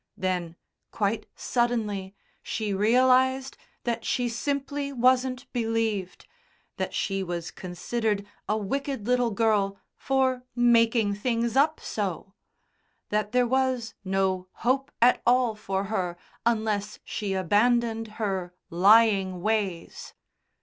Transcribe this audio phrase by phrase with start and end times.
[0.17, 0.55] Then,
[0.89, 6.25] quite suddenly, she realised that she simply wasn't believed,
[6.77, 12.33] that she was considered a wicked little girl "for making things up so,"
[13.09, 20.15] that there was no hope at all for her unless she abandoned her "lying ways."